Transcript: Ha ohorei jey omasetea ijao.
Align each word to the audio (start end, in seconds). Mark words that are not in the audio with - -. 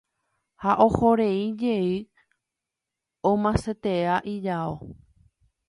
Ha 0.63 0.71
ohorei 0.85 1.41
jey 1.61 1.91
omasetea 3.33 4.17
ijao. 4.35 4.75